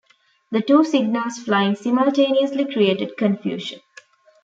[0.49, 3.81] The two signals flying simultaneously created confusion.